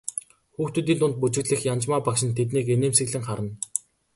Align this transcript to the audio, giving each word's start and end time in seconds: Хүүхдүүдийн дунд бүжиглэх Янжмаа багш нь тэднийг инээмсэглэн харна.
Хүүхдүүдийн 0.55 0.99
дунд 0.99 1.17
бүжиглэх 1.21 1.61
Янжмаа 1.73 2.01
багш 2.05 2.21
нь 2.25 2.37
тэднийг 2.37 2.67
инээмсэглэн 2.73 3.23
харна. 3.25 3.51